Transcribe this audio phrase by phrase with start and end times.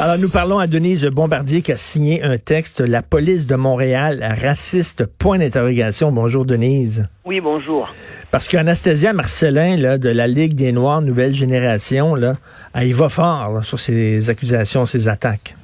[0.00, 4.18] Alors, nous parlons à Denise Bombardier qui a signé un texte, La police de Montréal,
[4.42, 6.10] raciste, point d'interrogation.
[6.10, 7.04] Bonjour, Denise.
[7.24, 7.88] Oui, bonjour.
[8.32, 12.32] Parce qu'Anastasia Marcelin, là, de la Ligue des Noirs Nouvelle Génération, là,
[12.74, 15.54] elle y va fort sur ces accusations, ces attaques.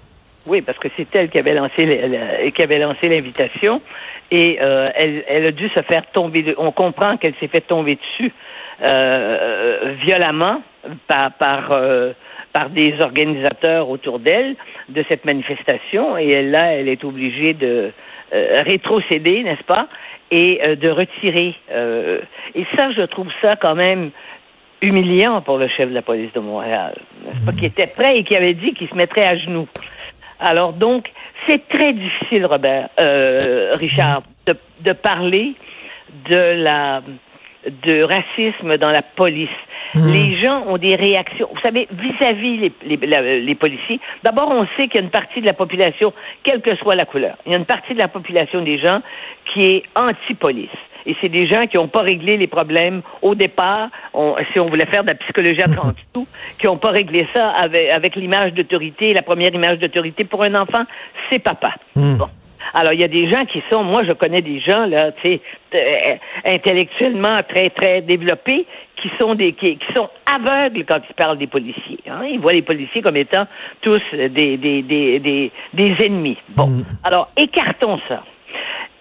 [0.47, 1.85] Oui, parce que c'est elle qui avait lancé
[3.09, 3.83] l'invitation
[4.31, 6.55] et euh, elle, elle, a dû se faire tomber.
[6.57, 8.33] On comprend qu'elle s'est fait tomber dessus
[8.83, 10.63] euh, violemment
[11.09, 12.13] par par euh,
[12.53, 14.57] par des organisateurs autour d'elle
[14.89, 17.93] de cette manifestation et elle, là, elle est obligée de
[18.33, 19.89] euh, rétrocéder, n'est-ce pas,
[20.31, 21.55] et euh, de retirer.
[21.71, 22.21] Euh,
[22.55, 24.11] et ça, je trouve ça quand même
[24.83, 28.25] humiliant pour le chef de la police de Montréal, n'est-ce pas, qui était prêt et
[28.25, 29.69] qui avait dit qu'il se mettrait à genoux.
[30.39, 31.11] Alors donc,
[31.47, 32.89] c'est très difficile, Robert,
[33.79, 35.55] Richard, de, de parler
[36.29, 37.03] de la
[37.67, 39.49] de racisme dans la police.
[39.95, 40.13] Hmm.
[40.13, 41.49] Les gens ont des réactions.
[41.53, 42.97] Vous savez, vis-à-vis les,
[43.41, 46.13] les, policiers, d'abord, on sait qu'il y a une partie de la population,
[46.45, 49.01] quelle que soit la couleur, il y a une partie de la population des gens
[49.53, 50.69] qui est anti-police.
[51.07, 53.89] Et c'est des gens qui n'ont pas réglé les problèmes au départ,
[54.53, 55.67] si on voulait faire de la psychologie à
[56.13, 56.27] tout,
[56.59, 59.13] qui n'ont pas réglé ça avec, avec l'image d'autorité.
[59.15, 60.85] La première image d'autorité pour un enfant,
[61.31, 61.75] c'est papa.
[61.97, 62.15] Hmm.
[62.15, 62.29] Bon.
[62.75, 65.23] Alors, il y a des gens qui sont, moi, je connais des gens, là, tu
[65.23, 65.41] sais,
[65.75, 71.47] euh, intellectuellement très, très développés, qui sont des, qui, sont aveugles quand ils parlent des
[71.47, 72.01] policiers.
[72.07, 72.25] Hein.
[72.31, 73.47] Ils voient les policiers comme étant
[73.81, 76.37] tous des, des, des, des, ennemis.
[76.51, 76.67] Bon.
[76.67, 76.85] Mm.
[77.05, 78.23] Alors, écartons ça.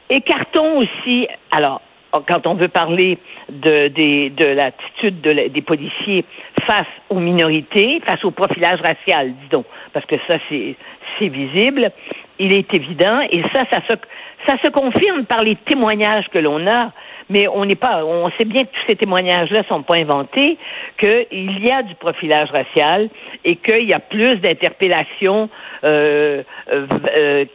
[0.10, 1.82] Écartons aussi, alors,
[2.28, 6.26] quand on veut parler de, de, de l'attitude des policiers
[6.66, 10.76] face aux minorités, face au profilage racial, disons, parce que ça, c'est,
[11.18, 11.92] c'est visible
[12.40, 16.92] il est évident, et ça, ça se, confirme par les témoignages que l'on a,
[17.30, 20.58] mais on n'est pas, on sait bien que tous ces témoignages-là sont pas inventés,
[20.98, 23.10] qu'il y a du profilage racial
[23.44, 25.50] et qu'il y a plus d'interpellations
[25.84, 27.46] euh, euh, euh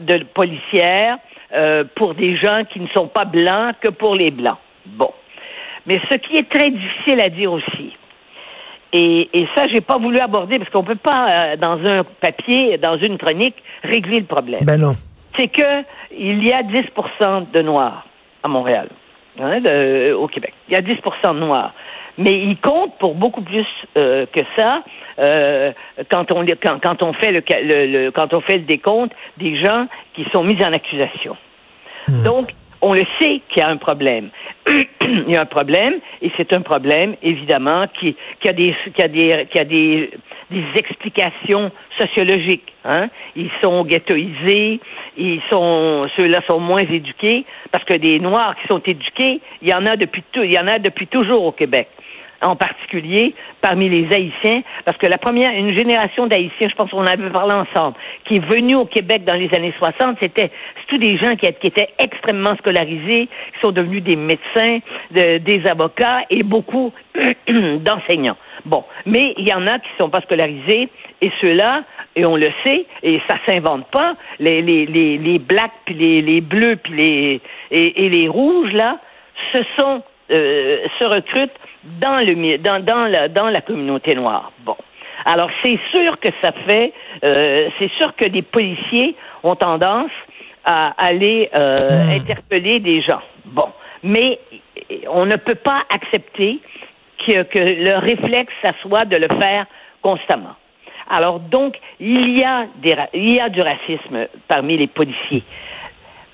[0.00, 1.18] de policières
[1.54, 4.58] euh, pour des gens qui ne sont pas blancs que pour les blancs.
[4.84, 5.10] Bon.
[5.86, 7.96] Mais ce qui est très difficile à dire aussi,
[8.96, 12.78] et, et ça, j'ai pas voulu aborder parce qu'on peut pas, euh, dans un papier,
[12.78, 14.64] dans une chronique, régler le problème.
[14.64, 14.94] Ben non.
[15.36, 15.82] C'est que
[16.16, 16.82] il y a 10
[17.52, 18.06] de noirs
[18.42, 18.88] à Montréal,
[19.38, 19.60] hein,
[20.14, 20.54] au Québec.
[20.68, 21.74] Il y a 10 de noirs.
[22.16, 23.66] Mais ils comptent pour beaucoup plus
[23.98, 24.82] euh, que ça
[25.18, 25.72] euh,
[26.10, 29.86] quand on quand, quand on fait le, le, quand on fait le décompte des gens
[30.14, 31.36] qui sont mis en accusation.
[32.08, 32.22] Hmm.
[32.22, 34.30] Donc on le sait qu'il y a un problème.
[34.68, 39.02] Il y a un problème, et c'est un problème, évidemment, qui, qui a des, qui
[39.02, 40.10] a des, qui a des,
[40.50, 42.72] des explications sociologiques.
[42.84, 43.08] Hein?
[43.36, 44.80] Ils sont ghettoisés,
[45.16, 49.74] ils sont, ceux-là sont moins éduqués, parce que des Noirs qui sont éduqués, il y
[49.74, 51.88] en a depuis tout, il y en a depuis toujours au Québec
[52.42, 57.06] en particulier parmi les Haïtiens, parce que la première, une génération d'Haïtiens, je pense qu'on
[57.06, 60.50] avait parlé ensemble, qui est venue au Québec dans les années 60, c'était
[60.88, 64.78] tous des gens qui, étaient extrêmement scolarisés, qui sont devenus des médecins,
[65.10, 66.92] des avocats et beaucoup
[67.48, 68.36] d'enseignants.
[68.64, 70.88] Bon, mais il y en a qui ne sont pas scolarisés
[71.20, 75.72] et ceux-là, et on le sait, et ça s'invente pas, les, les, les, les blacks,
[75.84, 78.98] puis les, les bleus, puis les, et, les rouges, là,
[79.52, 81.52] ce sont, euh, se recrutent
[82.00, 84.52] dans le dans dans la dans la communauté noire.
[84.60, 84.76] Bon.
[85.24, 86.92] Alors c'est sûr que ça fait
[87.24, 90.10] euh, c'est sûr que des policiers ont tendance
[90.64, 92.10] à aller euh, hmm.
[92.10, 93.22] interpeller des gens.
[93.44, 93.68] Bon,
[94.02, 94.38] mais
[95.08, 96.60] on ne peut pas accepter
[97.26, 99.66] que, que le réflexe ça soit de le faire
[100.02, 100.56] constamment.
[101.08, 105.44] Alors donc il y a des il y a du racisme parmi les policiers.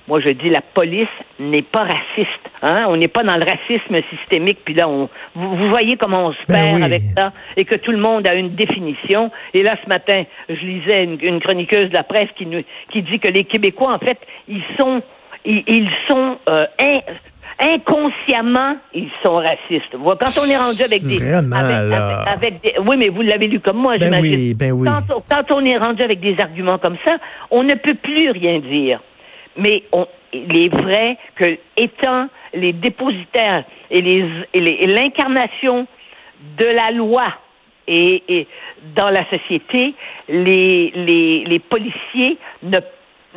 [0.07, 1.07] Moi, je dis la police
[1.39, 2.42] n'est pas raciste.
[2.63, 2.85] Hein?
[2.87, 4.59] On n'est pas dans le racisme systémique.
[4.63, 7.91] Puis là, on, vous, voyez comment on se ben perd avec ça et que tout
[7.91, 9.29] le monde a une définition.
[9.53, 13.19] Et là, ce matin, je lisais une, chroniqueuse de la presse qui, nous, qui dit
[13.19, 15.01] que les Québécois, en fait, ils sont,
[15.45, 16.65] ils, sont euh,
[17.59, 19.91] inconsciemment, ils sont racistes.
[19.91, 23.97] Quand on est rendu avec des, avec, des, oui, mais vous l'avez lu comme moi,
[23.97, 24.87] ben Oui, ben oui.
[24.87, 27.17] Quand, quand on est rendu avec des arguments comme ça,
[27.51, 29.01] on ne peut plus rien dire
[29.57, 34.01] mais on, il est vrai que étant les dépositaires et
[34.87, 35.87] l'incarnation
[36.57, 37.27] de la loi
[37.87, 38.47] et, et,
[38.95, 39.93] dans la société,
[40.29, 42.79] les, les, les policiers ne,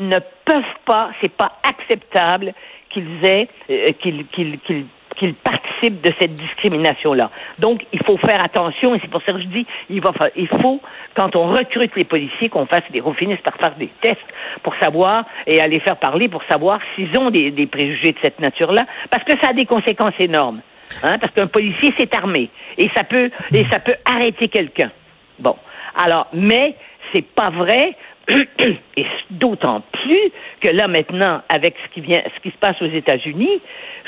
[0.01, 2.53] ne peuvent pas, c'est pas acceptable
[2.91, 7.31] qu'ils aient, euh, qu'ils qu'ils participent de cette discrimination-là.
[7.59, 10.81] Donc, il faut faire attention, et c'est pour ça que je dis, il, faut,
[11.15, 14.21] quand on recrute les policiers, qu'on fasse des, qu'on finisse par faire des tests
[14.63, 18.87] pour savoir, et aller faire parler pour savoir s'ils ont des, préjugés de cette nature-là,
[19.11, 20.61] parce que ça a des conséquences énormes.
[21.03, 22.49] Hein, parce qu'un policier, c'est armé,
[22.79, 24.91] et ça peut, et ça peut arrêter quelqu'un.
[25.39, 25.57] Bon.
[25.97, 26.77] Alors, mais,
[27.13, 27.97] c'est pas vrai.
[28.29, 32.91] Et d'autant plus que là maintenant, avec ce qui vient, ce qui se passe aux
[32.91, 33.61] États-Unis,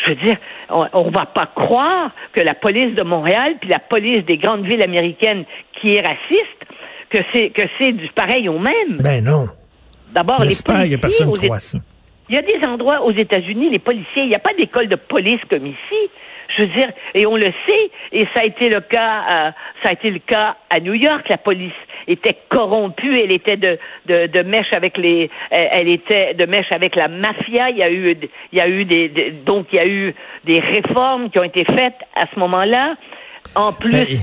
[0.05, 0.37] je veux dire,
[0.71, 4.65] on, on va pas croire que la police de Montréal puis la police des grandes
[4.65, 5.45] villes américaines
[5.81, 6.67] qui est raciste,
[7.11, 8.99] que c'est que c'est du pareil au même.
[8.99, 9.47] Ben non.
[10.13, 11.79] D'abord, les policiers personne aux qui croit ça.
[12.29, 14.97] il y a des endroits aux États-Unis, les policiers, il n'y a pas d'école de
[14.97, 16.11] police comme ici.
[16.57, 19.51] Je veux dire, et on le sait, et ça a été le cas, euh,
[19.83, 21.29] ça a été le cas à New York.
[21.29, 21.73] La police
[22.09, 26.97] était corrompue, elle était de, de, de mèche avec les, elle, était de mèche avec
[26.97, 27.71] la mafia.
[27.71, 28.17] Il y a eu,
[28.53, 30.15] il y a eu des, des- donc il y a eu
[30.45, 32.95] des réformes qui ont été faites à ce moment-là.
[33.55, 34.19] En plus,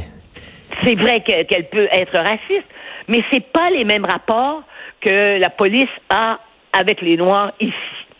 [0.83, 2.67] c'est vrai que- qu'elle peut être raciste,
[3.07, 4.63] mais c'est pas les mêmes rapports
[5.01, 6.39] que la police a
[6.73, 7.73] avec les Noirs ici.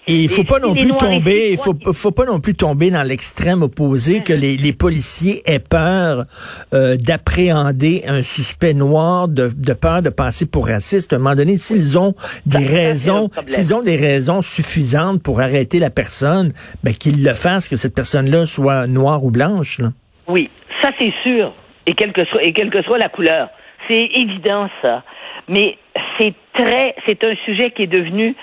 [0.08, 3.02] Et il faut pas non plus tomber, il faut, faut pas non plus tomber dans
[3.02, 6.26] l'extrême opposé que les, les policiers aient peur
[6.74, 11.14] euh, d'appréhender un suspect noir, de, de peur de passer pour raciste.
[11.14, 12.14] À un moment donné, s'ils ont
[12.46, 16.54] des ça, raisons, s'ils ont des raisons suffisantes pour arrêter la personne,
[16.84, 19.80] ben qu'ils le fassent, que cette personne-là soit noire ou blanche.
[19.80, 19.92] Là.
[20.28, 20.52] Oui,
[20.84, 21.52] ça c'est sûr.
[21.88, 23.50] Et quelle que soit, et quelle que soit la couleur.
[23.88, 25.04] C'est évident ça.
[25.48, 25.78] Mais
[26.20, 28.36] c'est très, c'est un sujet qui est devenu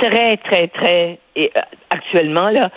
[0.00, 1.60] très, très, très, et, euh,
[1.90, 2.70] actuellement, là,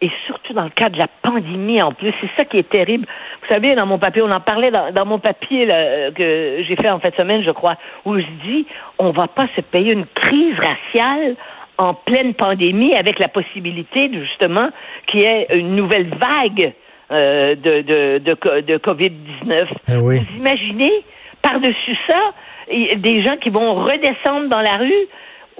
[0.00, 3.06] et surtout dans le cadre de la pandémie en plus, c'est ça qui est terrible.
[3.42, 6.64] Vous savez, dans mon papier, on en parlait dans, dans mon papier là, euh, que
[6.66, 8.66] j'ai fait en fin de semaine, je crois, où je dis,
[8.98, 11.36] on va pas se payer une crise raciale
[11.78, 14.68] en pleine pandémie avec la possibilité, de, justement,
[15.06, 16.72] qu'il y ait une nouvelle vague
[17.12, 19.66] euh, de, de, de, co- de COVID-19.
[19.88, 20.18] Ah oui.
[20.18, 20.92] Vous imaginez,
[21.40, 22.18] par-dessus ça,
[22.96, 25.06] des gens qui vont redescendre dans la rue,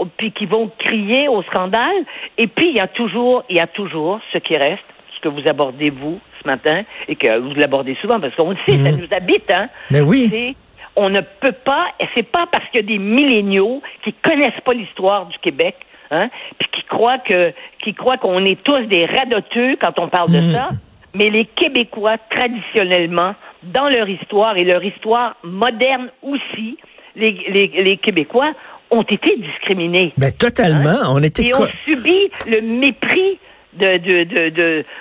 [0.07, 2.05] puis qui vont crier au scandale.
[2.37, 4.83] Et puis, il y a toujours, il y a toujours ce qui reste,
[5.17, 8.57] ce que vous abordez, vous, ce matin, et que vous l'abordez souvent, parce qu'on le
[8.67, 9.69] sait, ça nous habite, hein.
[9.91, 10.29] Ben oui.
[10.31, 10.55] C'est-
[10.97, 14.61] on ne peut pas, et c'est pas parce qu'il y a des milléniaux qui connaissent
[14.65, 15.77] pas l'histoire du Québec,
[16.11, 16.29] hein,
[16.59, 17.53] puis qui croient que,
[17.85, 20.71] qui croient qu'on est tous des radoteux quand on parle de ça,
[21.15, 26.79] mais les Québécois, traditionnellement, dans leur histoire et leur histoire moderne aussi,
[27.17, 28.53] les, les, les Québécois
[28.91, 30.13] ont été discriminés.
[30.17, 30.99] Ben totalement.
[31.13, 33.39] On était Et co- on subit le mépris
[33.75, 34.49] de, de, de,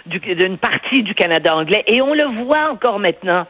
[0.07, 1.83] de- d'une partie du Canada anglais.
[1.87, 3.45] Et on le voit encore maintenant.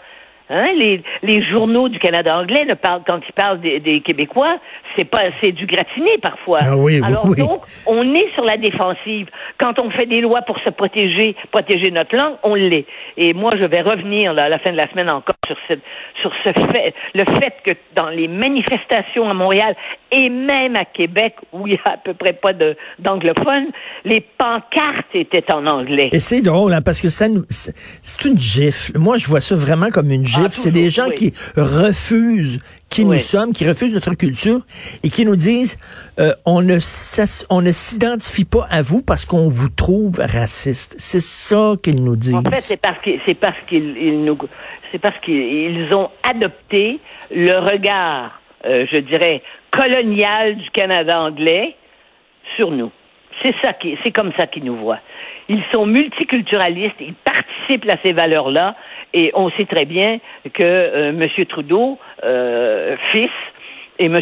[0.50, 4.58] Hein, les, les journaux du Canada anglais ne parlent, quand ils parlent des, des Québécois,
[4.96, 6.60] c'est pas, c'est du gratiné parfois.
[6.62, 7.38] Ah oui, oui, Alors oui.
[7.38, 9.28] donc, on est sur la défensive.
[9.60, 12.86] Quand on fait des lois pour se protéger, protéger notre langue, on l'est.
[13.18, 15.74] Et moi, je vais revenir là, à la fin de la semaine encore sur ce,
[16.22, 19.76] sur ce fait, le fait que dans les manifestations à Montréal
[20.14, 23.68] et même à Québec, où il y a à peu près pas de, d'anglophones,
[24.06, 26.10] les pancartes étaient en anglais.
[26.14, 28.98] Et c'est drôle, hein, parce que ça c'est une gifle.
[28.98, 30.37] Moi, je vois ça vraiment comme une gifle.
[30.50, 31.16] C'est des gens oui.
[31.16, 34.62] qui refusent qui nous sommes, qui refusent notre culture
[35.04, 35.78] et qui nous disent
[36.20, 40.96] euh, on ne s'ass- on ne s'identifie pas à vous parce qu'on vous trouve raciste.
[40.98, 42.34] C'est ça qu'ils nous disent.
[42.36, 44.38] En fait, c'est parce que c'est parce qu'ils ils nous
[44.92, 47.00] c'est parce qu'ils ont adopté
[47.30, 51.76] le regard, euh, je dirais, colonial du Canada anglais
[52.56, 52.92] sur nous.
[53.44, 55.00] C'est ça qui c'est comme ça qu'ils nous voient.
[55.50, 58.76] Ils sont multiculturalistes, ils participent à ces valeurs-là,
[59.14, 60.20] et on sait très bien
[60.54, 61.46] que euh, M.
[61.46, 63.30] Trudeau, euh, fils,
[64.00, 64.20] et M.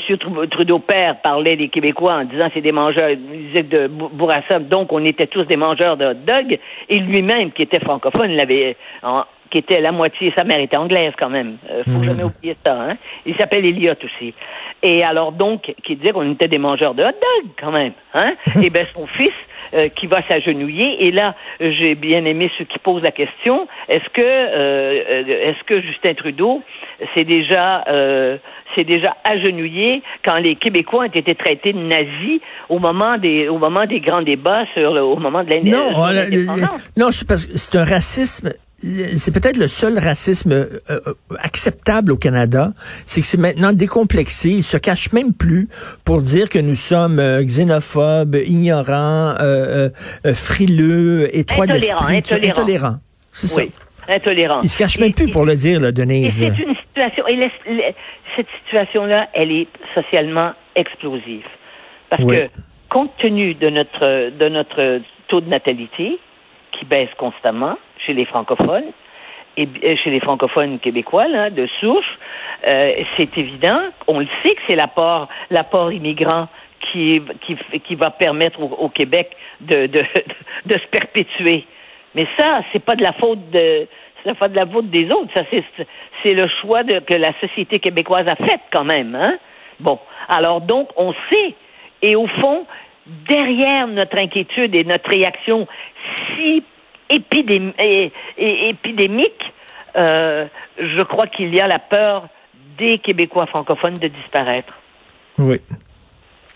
[0.51, 5.03] Trudeau père parlait des Québécois en disant c'est des mangeurs, de Bou- Bourassa, donc on
[5.03, 6.57] était tous des mangeurs de hot dog,
[6.89, 11.13] et lui-même, qui était francophone, l'avait, en- qui était la moitié, sa mère était anglaise
[11.17, 12.89] quand même, euh, faut jamais oublier ça, hein.
[13.25, 14.33] Il s'appelle Elliot aussi.
[14.83, 18.33] Et alors donc, qui disait qu'on était des mangeurs de hot dog quand même, hein.
[18.61, 19.31] et ben son fils,
[19.73, 24.07] euh, qui va s'agenouiller, et là, j'ai bien aimé ceux qui posent la question, est-ce
[24.13, 26.61] que, euh, euh, est-ce que Justin Trudeau,
[27.15, 28.37] c'est déjà, euh,
[28.75, 33.57] c'est déjà agenouillé quand les Québécois ont été traités de nazis au moment des, au
[33.57, 36.91] moment des grands débats sur le, au moment de Non, a- l'indépendance?
[36.95, 38.49] non, c'est parce que c'est un racisme.
[39.17, 40.99] C'est peut-être le seul racisme euh, euh,
[41.39, 42.71] acceptable au Canada,
[43.07, 44.49] c'est que c'est maintenant décomplexé.
[44.51, 45.67] Il se cache même plus
[46.03, 49.89] pour dire que nous sommes euh, xénophobes, ignorants, euh,
[50.25, 52.59] euh, frileux, étroits Intolérants, d'esprit, intolérants.
[52.61, 52.95] intolérants.
[53.31, 53.61] C'est ça.
[53.61, 53.71] Oui,
[54.07, 54.59] intolérant.
[54.61, 56.35] Il se cache Et- même plus et- pour le dire, là, Et Denise.
[56.37, 57.51] c'est une situation, et
[58.35, 61.45] cette situation-là, elle est socialement explosive.
[62.09, 62.35] Parce Oui.
[62.37, 62.49] que,
[62.89, 66.19] compte tenu de notre, de notre taux de natalité,
[66.77, 68.91] qui baisse constamment chez les francophones,
[69.57, 72.17] et euh, chez les francophones québécois, là, de souche,
[72.67, 76.47] euh, c'est évident, on le sait que c'est l'apport, l'apport immigrant
[76.91, 80.03] qui, qui, qui va permettre au, Québec de, de,
[80.65, 81.65] de se perpétuer.
[82.15, 83.87] Mais ça, c'est pas de la faute de,
[84.23, 85.31] c'est pas de la faute des autres.
[85.35, 85.63] Ça, c'est,
[86.23, 89.37] c'est le choix que la société québécoise a fait quand même, hein.
[89.79, 91.53] Bon, alors donc, on sait,
[92.01, 92.65] et au fond,
[93.05, 95.67] derrière notre inquiétude et notre réaction
[96.35, 96.63] si
[97.09, 97.73] épidémique,
[99.95, 100.47] euh,
[100.77, 102.27] je crois qu'il y a la peur
[102.77, 104.73] des Québécois francophones de disparaître.
[105.37, 105.61] Oui.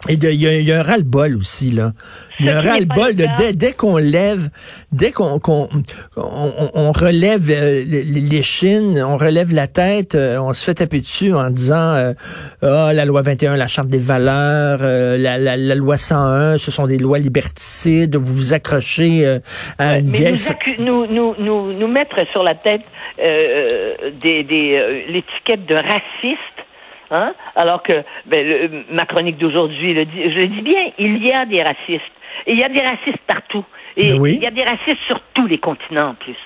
[0.09, 1.91] Et il y, a un ras-le-bol aussi, là.
[2.39, 4.49] Il y a un ras-le-bol de dès, dès qu'on lève,
[4.91, 5.69] dès qu'on qu'on
[6.17, 11.31] on, relève euh, les, chines, on relève la tête, euh, on se fait taper dessus
[11.35, 12.13] en disant euh,
[12.63, 16.87] Ah, la loi 21, la charte des valeurs, la, la, la, loi 101, ce sont
[16.87, 19.39] des lois liberticides, vous vous accrochez
[19.77, 20.39] à une vieille...
[20.79, 22.81] Nous, nous, nous, nous, mettre sur la tête
[23.19, 26.58] des, des l'étiquette de raciste
[27.11, 27.33] Hein?
[27.55, 31.45] Alors que ben, ma chronique d'aujourd'hui le dit, je le dis bien, il y a
[31.45, 32.11] des racistes.
[32.45, 33.65] Et il y a des racistes partout.
[33.97, 36.37] Et ben il y a des racistes sur tous les continents en plus.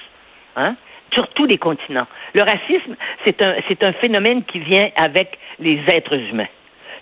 [0.56, 0.76] Hein?
[1.14, 2.08] Sur tous les continents.
[2.34, 6.48] Le racisme, c'est un, c'est un phénomène qui vient avec les êtres humains.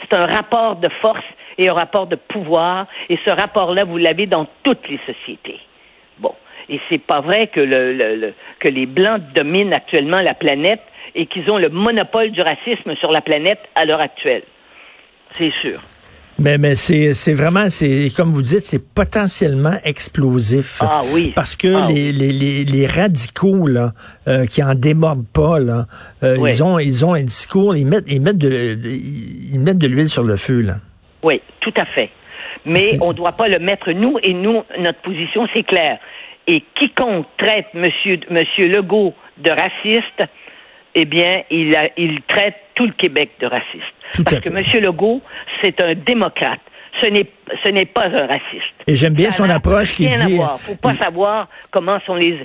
[0.01, 1.23] C'est un rapport de force
[1.57, 2.87] et un rapport de pouvoir.
[3.09, 5.59] Et ce rapport-là, vous l'avez dans toutes les sociétés.
[6.17, 6.33] Bon.
[6.67, 10.81] Et c'est pas vrai que, le, le, que les Blancs dominent actuellement la planète
[11.15, 14.43] et qu'ils ont le monopole du racisme sur la planète à l'heure actuelle.
[15.33, 15.79] C'est sûr.
[16.39, 20.79] Mais, mais c'est, c'est vraiment, c'est comme vous dites, c'est potentiellement explosif.
[20.81, 21.33] Ah oui.
[21.35, 23.91] Parce que ah les, les, les, les, radicaux là,
[24.27, 25.85] euh, qui en démordent pas, là,
[26.23, 29.87] euh, ils ont ils ont un discours, ils mettent ils mettent de ils mettent de
[29.87, 30.77] l'huile sur le feu là.
[31.21, 32.09] Oui, tout à fait.
[32.65, 35.99] Mais on ne doit pas le mettre nous et nous notre position c'est clair.
[36.47, 40.23] Et quiconque traite Monsieur Monsieur Legault de raciste,
[40.95, 44.23] eh bien, il, a, il traite tout le Québec de raciste.
[44.23, 44.83] Parce que M.
[44.83, 45.21] Legault,
[45.61, 46.59] c'est un démocrate.
[47.01, 47.25] Ce n'est,
[47.63, 48.75] ce n'est pas un raciste.
[48.85, 50.35] Et j'aime bien son approche qui dit.
[50.35, 52.37] Il faut pas savoir comment sont les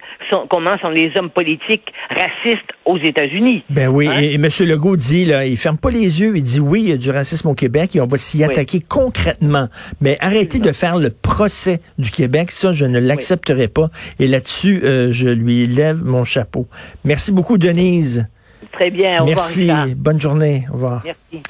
[0.49, 3.65] comment sont les hommes politiques racistes aux États-Unis.
[3.69, 4.21] Ben oui, hein?
[4.21, 4.47] et, M.
[4.61, 7.11] Legault dit là, il ferme pas les yeux, il dit oui, il y a du
[7.11, 9.67] racisme au Québec et on va s'y attaquer concrètement.
[10.01, 13.89] Mais arrêtez de faire le procès du Québec, ça je ne l'accepterai pas.
[14.21, 16.67] Et là-dessus, euh, je lui lève mon chapeau.
[17.05, 18.29] Merci beaucoup, Denise.
[18.77, 19.23] Très bien.
[19.23, 19.71] Au Merci.
[19.97, 20.67] Bonne journée.
[20.71, 21.03] Au revoir.
[21.03, 21.43] Merci.